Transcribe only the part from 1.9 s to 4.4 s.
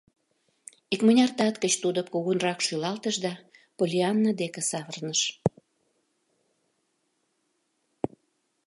кугунрак шӱлалтыш да Поллианна